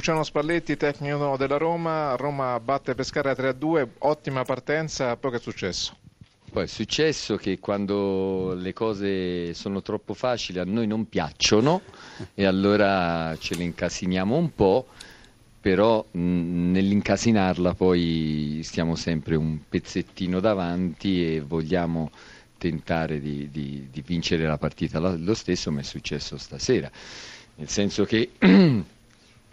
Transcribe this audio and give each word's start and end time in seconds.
Luciano 0.00 0.22
Spalletti, 0.24 0.78
tecnico 0.78 1.36
della 1.36 1.58
Roma, 1.58 2.14
Roma 2.16 2.58
batte 2.58 2.94
Pescara 2.94 3.32
3-2, 3.32 3.86
ottima 3.98 4.44
partenza, 4.44 5.14
poi 5.18 5.32
che 5.32 5.36
è 5.36 5.40
successo? 5.40 5.94
Poi 6.50 6.64
è 6.64 6.66
successo 6.66 7.36
che 7.36 7.58
quando 7.58 8.54
le 8.54 8.72
cose 8.72 9.52
sono 9.52 9.82
troppo 9.82 10.14
facili 10.14 10.58
a 10.58 10.64
noi 10.64 10.86
non 10.86 11.06
piacciono 11.06 11.82
e 12.32 12.46
allora 12.46 13.36
ce 13.38 13.56
le 13.56 13.64
incasiniamo 13.64 14.34
un 14.34 14.54
po', 14.54 14.86
però 15.60 16.02
nell'incasinarla 16.12 17.74
poi 17.74 18.62
stiamo 18.64 18.94
sempre 18.94 19.36
un 19.36 19.58
pezzettino 19.68 20.40
davanti 20.40 21.34
e 21.34 21.42
vogliamo 21.42 22.10
tentare 22.56 23.20
di, 23.20 23.50
di, 23.50 23.88
di 23.90 24.00
vincere 24.00 24.46
la 24.46 24.56
partita. 24.56 24.98
Lo 24.98 25.34
stesso, 25.34 25.70
ma 25.70 25.80
è 25.80 25.82
successo 25.84 26.38
stasera, 26.38 26.90
nel 27.56 27.68
senso 27.68 28.06
che 28.06 28.30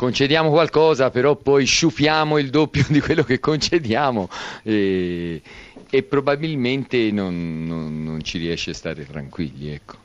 concediamo 0.00 0.48
qualcosa, 0.48 1.10
però 1.10 1.36
poi 1.36 1.66
sciupiamo 1.66 2.38
il 2.38 2.48
doppio 2.48 2.86
di 2.88 3.02
quello 3.02 3.22
che 3.22 3.38
concediamo 3.38 4.30
e, 4.62 5.42
e 5.90 6.02
probabilmente 6.04 7.10
non, 7.10 7.66
non, 7.66 8.02
non, 8.02 8.22
ci 8.22 8.38
riesce 8.38 8.70
a 8.70 8.74
stare 8.74 9.06
tranquilli. 9.06 9.68
Ecco. 9.68 9.96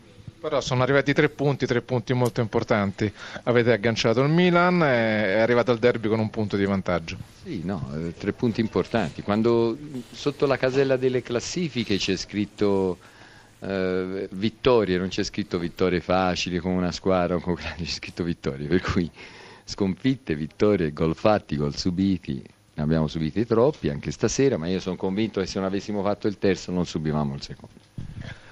Però 0.42 0.60
sono 0.60 0.84
arrivati 0.84 1.14
tre 1.14 1.30
punti, 1.30 1.66
tre 1.66 1.82
punti 1.82 2.12
molto 2.12 2.42
importanti. 2.42 3.10
Avete 3.44 3.72
agganciato 3.72 4.22
il 4.22 4.28
Milan 4.28 4.84
è 4.84 5.40
arrivato 5.40 5.72
al 5.72 5.80
derby 5.80 6.10
con 6.10 6.20
un 6.20 6.30
punto 6.30 6.58
di 6.58 6.66
vantaggio. 6.66 7.16
Sì, 7.44 7.62
no, 7.64 7.90
eh, 7.96 8.14
tre 8.18 8.34
punti 8.34 8.60
importanti. 8.60 9.22
Quando 9.22 9.78
sotto 10.12 10.46
la 10.46 10.58
casella 10.58 10.98
delle 10.98 11.22
classifiche 11.22 11.96
c'è 11.96 12.18
scritto 12.18 12.98
eh, 13.60 14.28
vittorie, 14.30 14.98
non 14.98 15.08
c'è 15.08 15.24
scritto 15.24 15.58
vittorie 15.58 16.02
facili 16.02 16.60
con 16.60 16.74
una 16.74 16.92
squadra, 16.92 17.38
con... 17.38 17.56
c'è 17.78 17.86
scritto 17.86 18.26
vittorie, 18.26 18.68
per 18.68 18.82
cui 18.82 19.10
sconfitte, 19.66 20.36
vittorie, 20.36 20.94
gol 20.94 21.16
fatti, 21.16 21.58
gol 21.58 21.76
subiti. 21.76 22.42
Ne 22.78 22.84
abbiamo 22.84 23.08
subiti 23.08 23.46
troppi 23.46 23.90
anche 23.90 24.12
stasera, 24.12 24.58
ma 24.58 24.68
io 24.68 24.80
sono 24.80 24.96
convinto 24.96 25.40
che 25.40 25.48
se 25.48 25.60
non 25.60 25.68
avessimo 25.68 26.02
fatto 26.04 26.28
il 26.28 26.38
terzo 26.38 26.72
non 26.72 26.86
subivamo 26.86 27.34
il 27.34 27.42
secondo. 27.42 27.74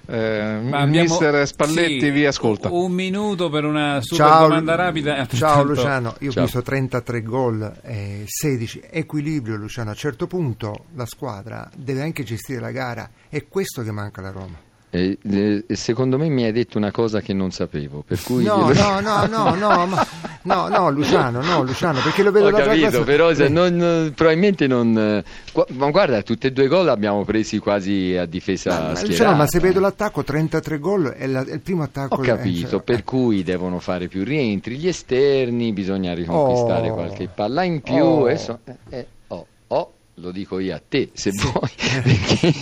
Eh, 0.06 0.18
abbiamo, 0.20 0.86
mister 0.88 1.48
Spalletti 1.48 2.02
sì, 2.02 2.10
vi 2.10 2.26
ascolta 2.26 2.70
un 2.70 2.92
minuto 2.92 3.50
per 3.50 3.64
una 3.64 4.02
super 4.02 4.26
ciao, 4.26 4.48
domanda 4.50 4.76
rapida 4.76 5.26
ciao 5.28 5.64
Luciano 5.64 6.16
io 6.20 6.30
ciao. 6.30 6.42
ho 6.42 6.46
visto 6.46 6.62
33 6.62 7.22
gol 7.22 7.74
e 7.82 8.24
16 8.28 8.82
equilibrio 8.90 9.56
Luciano 9.56 9.92
a 9.92 9.94
un 9.94 9.98
certo 9.98 10.28
punto 10.28 10.88
la 10.96 11.06
squadra 11.06 11.70
deve 11.74 12.02
anche 12.02 12.24
gestire 12.24 12.60
la 12.60 12.72
gara 12.72 13.10
è 13.30 13.48
questo 13.48 13.82
che 13.82 13.92
manca 13.92 14.20
alla 14.20 14.32
Roma 14.32 14.60
e, 14.96 15.18
e, 15.66 15.76
secondo 15.76 16.20
me 16.20 16.30
mi 16.30 16.44
hai 16.44 16.52
detto 16.52 16.78
una 16.78 16.92
cosa 16.92 17.20
che 17.20 17.34
non 17.34 17.50
sapevo, 17.50 18.04
per 18.06 18.22
cui... 18.22 18.44
No, 18.44 18.72
no, 18.72 19.00
no, 19.02 19.26
no, 19.26 19.56
no, 19.56 19.88
ma, 19.88 20.08
no, 20.44 20.68
no, 20.68 20.90
Luciano, 20.90 21.42
no, 21.42 21.64
Luciano, 21.64 22.00
perché 22.02 22.24
lo 22.24 22.32
vedo 22.32 22.48
Ho 22.48 22.52
capito, 22.52 22.90
classe... 22.90 23.04
però 23.04 23.34
se 23.34 23.48
non, 23.48 24.12
probabilmente 24.16 24.68
non... 24.68 25.24
Ma 25.70 25.90
guarda, 25.90 26.22
tutti 26.22 26.48
e 26.48 26.52
due 26.52 26.68
gol 26.68 26.90
abbiamo 26.90 27.24
presi 27.24 27.60
quasi 27.60 28.16
a 28.16 28.26
difesa 28.26 28.92
ma, 28.94 29.02
Luciano, 29.02 29.36
ma 29.36 29.48
se 29.48 29.60
vedo 29.60 29.80
l'attacco, 29.80 30.24
33 30.24 30.80
gol, 30.80 31.10
è, 31.10 31.28
la, 31.28 31.46
è 31.46 31.54
il 31.54 31.62
primo 31.62 31.84
attacco... 31.84 32.16
Ho 32.16 32.20
capito, 32.20 32.70
cioè, 32.70 32.82
per 32.82 33.04
cui 33.04 33.44
devono 33.44 33.80
fare 33.80 34.08
più 34.08 34.24
rientri, 34.24 34.78
gli 34.78 34.88
esterni, 34.88 35.72
bisogna 35.72 36.14
riconquistare 36.14 36.90
oh, 36.90 36.94
qualche 36.94 37.30
palla 37.34 37.64
in 37.64 37.82
più, 37.82 38.04
oh. 38.04 38.30
e 38.30 38.38
so, 38.38 38.60
eh, 38.66 38.76
eh, 38.90 39.08
oh, 39.28 39.46
oh 39.68 39.94
lo 40.16 40.32
dico 40.32 40.60
io 40.60 40.76
a 40.76 40.82
te 40.88 41.10
se 41.14 41.32
sì. 41.32 41.50
vuoi, 41.52 41.72
perché, 42.04 42.54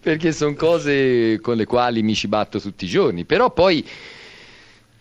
perché 0.00 0.32
sono 0.32 0.54
cose 0.54 1.38
con 1.40 1.56
le 1.56 1.66
quali 1.66 2.02
mi 2.02 2.14
ci 2.14 2.28
batto 2.28 2.60
tutti 2.60 2.84
i 2.84 2.88
giorni, 2.88 3.24
però 3.24 3.50
poi 3.50 3.86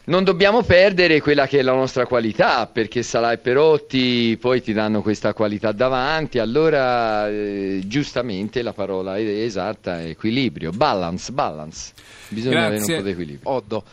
non 0.06 0.24
dobbiamo 0.24 0.64
perdere 0.64 1.22
quella 1.22 1.48
che 1.48 1.60
è 1.60 1.62
la 1.62 1.74
nostra 1.74 2.06
qualità, 2.06 2.68
perché 2.68 3.04
Salah 3.04 3.32
e 3.32 3.38
Perotti 3.38 4.38
poi 4.40 4.62
ti 4.62 4.74
danno 4.74 5.02
questa 5.02 5.34
qualità 5.34 5.72
davanti, 5.72 6.40
allora 6.40 7.30
eh, 7.30 7.82
giustamente 7.86 8.62
la 8.62 8.74
parola 8.74 9.20
esatta 9.20 10.02
è 10.02 10.08
equilibrio, 10.08 10.72
balance, 10.72 11.32
balance, 11.32 11.94
bisogna 12.30 12.68
Grazie. 12.68 12.76
avere 12.76 12.92
un 12.92 12.98
po' 12.98 13.04
di 13.04 13.12
equilibrio. 13.12 13.52
Oddo. 13.52 13.84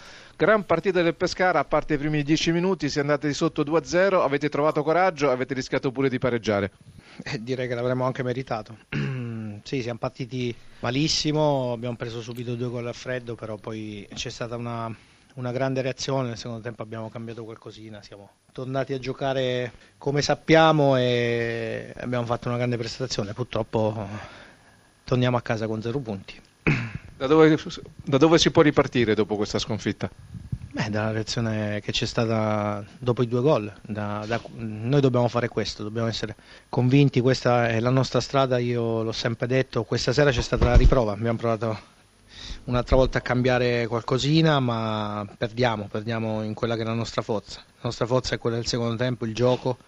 Gran 0.40 0.64
partita 0.64 1.02
del 1.02 1.14
Pescara, 1.14 1.58
a 1.58 1.64
parte 1.64 1.94
i 1.94 1.98
primi 1.98 2.22
dieci 2.22 2.50
minuti, 2.50 2.88
si 2.88 2.96
è 2.96 3.02
andati 3.02 3.26
di 3.26 3.34
sotto 3.34 3.62
2-0, 3.62 4.22
avete 4.22 4.48
trovato 4.48 4.82
coraggio, 4.82 5.30
avete 5.30 5.52
rischiato 5.52 5.92
pure 5.92 6.08
di 6.08 6.18
pareggiare. 6.18 6.70
Eh, 7.22 7.42
direi 7.42 7.68
che 7.68 7.74
l'avremmo 7.74 8.06
anche 8.06 8.22
meritato. 8.22 8.78
sì, 9.62 9.82
siamo 9.82 9.98
partiti 9.98 10.54
malissimo, 10.78 11.72
abbiamo 11.72 11.96
preso 11.96 12.22
subito 12.22 12.54
due 12.54 12.68
gol 12.68 12.86
a 12.86 12.92
freddo, 12.94 13.34
però 13.34 13.56
poi 13.56 14.08
c'è 14.14 14.30
stata 14.30 14.56
una, 14.56 14.90
una 15.34 15.52
grande 15.52 15.82
reazione, 15.82 16.28
nel 16.28 16.36
secondo 16.36 16.62
tempo 16.62 16.82
abbiamo 16.82 17.08
cambiato 17.08 17.44
qualcosina, 17.44 18.02
siamo 18.02 18.30
tornati 18.52 18.92
a 18.92 18.98
giocare 18.98 19.72
come 19.98 20.22
sappiamo 20.22 20.96
e 20.96 21.94
abbiamo 21.98 22.26
fatto 22.26 22.48
una 22.48 22.56
grande 22.56 22.76
prestazione, 22.76 23.32
purtroppo 23.32 24.08
torniamo 25.04 25.36
a 25.36 25.42
casa 25.42 25.66
con 25.66 25.80
zero 25.82 25.98
punti. 25.98 26.41
Da 27.16 27.26
dove, 27.26 27.58
da 28.04 28.16
dove 28.16 28.38
si 28.38 28.50
può 28.50 28.62
ripartire 28.62 29.14
dopo 29.14 29.36
questa 29.36 29.58
sconfitta? 29.58 30.10
Beh, 30.72 30.88
dalla 30.88 31.10
reazione 31.10 31.80
che 31.80 31.91
c'è 31.91 32.06
stata 32.06 32.84
dopo 32.98 33.22
i 33.22 33.28
due 33.28 33.41
gol. 33.41 33.72
Da, 33.82 34.24
da, 34.26 34.41
noi 34.54 35.00
dobbiamo 35.00 35.26
fare 35.28 35.48
questo, 35.48 35.82
dobbiamo 35.82 36.08
essere 36.08 36.36
convinti, 36.68 37.20
questa 37.20 37.68
è 37.68 37.80
la 37.80 37.91
nostra 37.91 38.20
strada, 38.20 38.56
io 38.58 39.02
l'ho 39.02 39.12
sempre 39.12 39.47
detto, 39.47 39.82
questa 39.82 40.12
sera 40.12 40.30
c'è 40.30 40.41
stata 40.41 40.66
la 40.66 40.76
riprova, 40.76 41.12
abbiamo 41.12 41.38
provato 41.38 41.78
un'altra 42.64 42.96
volta 42.96 43.18
a 43.18 43.20
cambiare 43.20 43.86
qualcosina, 43.86 44.60
ma 44.60 45.26
perdiamo, 45.36 45.88
perdiamo 45.90 46.42
in 46.42 46.54
quella 46.54 46.76
che 46.76 46.82
è 46.82 46.84
la 46.84 46.94
nostra 46.94 47.22
forza. 47.22 47.60
La 47.66 47.82
nostra 47.82 48.06
forza 48.06 48.34
è 48.34 48.38
quella 48.38 48.56
del 48.56 48.66
secondo 48.66 48.96
tempo, 48.96 49.24
il 49.24 49.34
gioco 49.34 49.78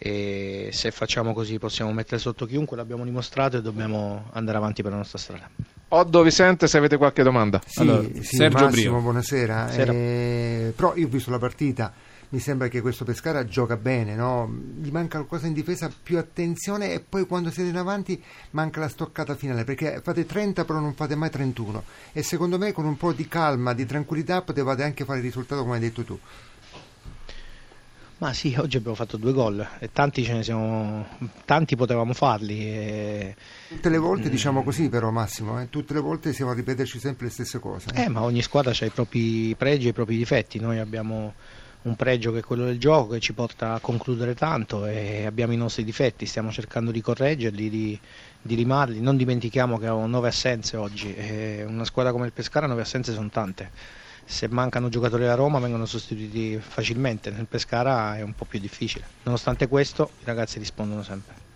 e 0.00 0.68
se 0.70 0.92
facciamo 0.92 1.32
così 1.32 1.58
possiamo 1.58 1.92
mettere 1.92 2.20
sotto 2.20 2.46
chiunque, 2.46 2.76
l'abbiamo 2.76 3.04
dimostrato 3.04 3.56
e 3.56 3.62
dobbiamo 3.62 4.28
andare 4.32 4.56
avanti 4.56 4.82
per 4.82 4.92
la 4.92 4.98
nostra 4.98 5.18
strada. 5.18 5.50
Oddo 5.88 6.22
Vicente, 6.22 6.68
se 6.68 6.78
avete 6.78 6.96
qualche 6.96 7.24
domanda. 7.24 7.60
Sì, 7.66 7.80
allora, 7.80 8.02
sì 8.02 8.36
Sergio 8.36 8.64
Massimo, 8.64 8.90
Brio. 8.90 9.00
buonasera. 9.00 9.70
Eh, 9.72 10.72
però 10.76 10.94
io 10.94 11.06
ho 11.06 11.08
visto 11.08 11.30
la 11.30 11.38
partita, 11.38 11.92
mi 12.30 12.40
sembra 12.40 12.68
che 12.68 12.80
questo 12.80 13.04
Pescara 13.04 13.46
gioca 13.46 13.76
bene, 13.76 14.14
no? 14.14 14.52
gli 14.80 14.90
manca 14.90 15.16
qualcosa 15.18 15.46
in 15.46 15.54
difesa, 15.54 15.90
più 16.02 16.18
attenzione 16.18 16.92
e 16.92 17.00
poi 17.00 17.26
quando 17.26 17.50
siete 17.50 17.70
in 17.70 17.76
avanti 17.76 18.22
manca 18.50 18.80
la 18.80 18.88
stoccata 18.88 19.34
finale, 19.34 19.64
perché 19.64 20.00
fate 20.02 20.26
30 20.26 20.64
però 20.64 20.78
non 20.78 20.94
fate 20.94 21.14
mai 21.14 21.30
31 21.30 21.82
e 22.12 22.22
secondo 22.22 22.58
me 22.58 22.72
con 22.72 22.84
un 22.84 22.96
po' 22.96 23.12
di 23.12 23.26
calma, 23.28 23.72
di 23.72 23.86
tranquillità 23.86 24.42
potevate 24.42 24.82
anche 24.82 25.04
fare 25.04 25.18
il 25.18 25.24
risultato 25.24 25.62
come 25.62 25.74
hai 25.74 25.80
detto 25.80 26.04
tu. 26.04 26.18
Ma 28.18 28.32
sì, 28.32 28.52
oggi 28.58 28.76
abbiamo 28.76 28.96
fatto 28.96 29.16
due 29.16 29.32
gol 29.32 29.64
e 29.78 29.92
tanti 29.92 30.24
ce 30.24 30.32
ne 30.32 30.42
siamo, 30.42 31.06
tanti 31.44 31.76
potevamo 31.76 32.12
farli. 32.12 32.58
E... 32.58 33.36
Tutte 33.68 33.88
le 33.88 33.98
volte 33.98 34.28
diciamo 34.28 34.64
così 34.64 34.88
però 34.88 35.10
Massimo, 35.10 35.60
eh? 35.60 35.70
tutte 35.70 35.94
le 35.94 36.00
volte 36.00 36.32
siamo 36.32 36.50
a 36.50 36.54
ripeterci 36.54 36.98
sempre 36.98 37.26
le 37.26 37.32
stesse 37.32 37.60
cose. 37.60 37.90
Eh, 37.94 38.08
ma 38.08 38.22
ogni 38.22 38.42
squadra 38.42 38.72
ha 38.72 38.84
i 38.84 38.90
propri 38.90 39.54
pregi 39.56 39.86
e 39.86 39.90
i 39.90 39.92
propri 39.92 40.16
difetti, 40.16 40.58
noi 40.58 40.80
abbiamo 40.80 41.34
un 41.88 41.96
pregio 41.96 42.32
che 42.32 42.38
è 42.38 42.42
quello 42.42 42.64
del 42.64 42.78
gioco 42.78 43.14
che 43.14 43.20
ci 43.20 43.32
porta 43.32 43.74
a 43.74 43.80
concludere 43.80 44.34
tanto 44.34 44.86
e 44.86 45.26
abbiamo 45.26 45.52
i 45.52 45.56
nostri 45.56 45.84
difetti, 45.84 46.26
stiamo 46.26 46.50
cercando 46.50 46.90
di 46.90 47.00
correggerli, 47.00 47.68
di, 47.68 47.98
di 48.40 48.56
limarli, 48.56 49.00
non 49.00 49.16
dimentichiamo 49.16 49.78
che 49.78 49.86
abbiamo 49.86 50.06
nove 50.06 50.28
assenze 50.28 50.76
oggi, 50.76 51.14
e 51.14 51.64
una 51.66 51.84
squadra 51.84 52.12
come 52.12 52.26
il 52.26 52.32
Pescara 52.32 52.66
nove 52.66 52.82
assenze 52.82 53.12
sono 53.12 53.28
tante 53.30 53.70
se 54.28 54.46
mancano 54.46 54.90
giocatori 54.90 55.24
da 55.24 55.34
Roma 55.34 55.58
vengono 55.58 55.86
sostituiti 55.86 56.60
facilmente, 56.60 57.30
nel 57.30 57.46
Pescara 57.46 58.18
è 58.18 58.20
un 58.20 58.34
po' 58.34 58.44
più 58.44 58.58
difficile. 58.58 59.06
Nonostante 59.22 59.68
questo 59.68 60.10
i 60.20 60.24
ragazzi 60.24 60.58
rispondono 60.58 61.02
sempre. 61.02 61.46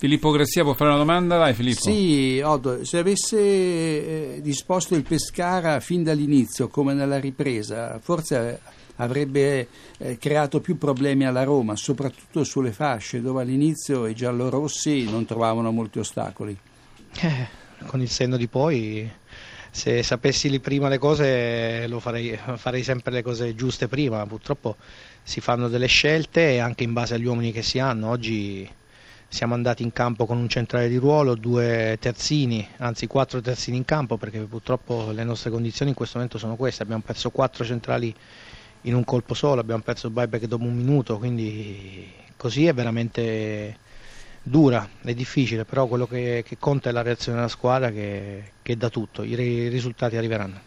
Filippo 0.00 0.30
Gressia 0.30 0.62
può 0.62 0.72
fare 0.72 0.88
una 0.88 0.98
domanda? 0.98 1.36
Vai 1.36 1.52
Filippo. 1.52 1.82
Sì, 1.82 2.40
Otto, 2.42 2.86
se 2.86 2.96
avesse 2.96 3.38
eh, 3.38 4.40
disposto 4.40 4.94
il 4.94 5.02
Pescara 5.02 5.78
fin 5.80 6.02
dall'inizio 6.02 6.68
come 6.68 6.94
nella 6.94 7.20
ripresa, 7.20 7.98
forse 8.00 8.60
avrebbe 9.00 9.68
eh, 9.98 10.18
creato 10.18 10.60
più 10.60 10.78
problemi 10.78 11.26
alla 11.26 11.42
Roma, 11.42 11.74
soprattutto 11.76 12.44
sulle 12.44 12.72
fasce 12.72 13.20
dove 13.20 13.42
all'inizio 13.42 14.06
i 14.06 14.14
giallorossi 14.14 15.04
non 15.04 15.24
trovavano 15.24 15.70
molti 15.70 15.98
ostacoli. 15.98 16.56
Eh, 17.20 17.48
con 17.86 18.00
il 18.00 18.08
senno 18.08 18.36
di 18.36 18.46
poi 18.46 19.10
se 19.72 20.02
sapessi 20.02 20.58
prima 20.60 20.88
le 20.88 20.98
cose 20.98 21.88
farei, 21.98 22.38
farei 22.56 22.82
sempre 22.82 23.12
le 23.12 23.22
cose 23.22 23.54
giuste 23.54 23.88
prima, 23.88 24.26
purtroppo 24.26 24.76
si 25.22 25.40
fanno 25.40 25.68
delle 25.68 25.86
scelte 25.86 26.58
anche 26.58 26.84
in 26.84 26.92
base 26.92 27.14
agli 27.14 27.26
uomini 27.26 27.52
che 27.52 27.62
si 27.62 27.78
hanno. 27.78 28.08
Oggi 28.08 28.68
siamo 29.28 29.54
andati 29.54 29.84
in 29.84 29.92
campo 29.92 30.26
con 30.26 30.38
un 30.38 30.48
centrale 30.48 30.88
di 30.88 30.96
ruolo, 30.96 31.36
due 31.36 31.96
terzini, 32.00 32.66
anzi 32.78 33.06
quattro 33.06 33.40
terzini 33.40 33.76
in 33.76 33.84
campo 33.84 34.16
perché 34.16 34.40
purtroppo 34.40 35.12
le 35.12 35.22
nostre 35.22 35.50
condizioni 35.50 35.92
in 35.92 35.96
questo 35.96 36.16
momento 36.16 36.36
sono 36.36 36.56
queste. 36.56 36.82
Abbiamo 36.82 37.02
perso 37.06 37.30
quattro 37.30 37.64
centrali 37.64 38.12
in 38.82 38.94
un 38.94 39.04
colpo 39.04 39.34
solo, 39.34 39.60
abbiamo 39.60 39.82
perso 39.82 40.06
il 40.06 40.12
buyback 40.12 40.44
dopo 40.46 40.64
un 40.64 40.74
minuto, 40.76 41.18
quindi 41.18 42.12
così 42.36 42.66
è 42.66 42.74
veramente 42.74 43.76
dura, 44.42 44.88
è 45.02 45.14
difficile, 45.14 45.64
però 45.64 45.86
quello 45.86 46.06
che, 46.06 46.42
che 46.46 46.56
conta 46.58 46.88
è 46.90 46.92
la 46.92 47.02
reazione 47.02 47.38
della 47.38 47.48
squadra 47.50 47.90
che, 47.90 48.54
che 48.62 48.76
dà 48.76 48.88
tutto, 48.88 49.22
i 49.22 49.68
risultati 49.68 50.16
arriveranno. 50.16 50.62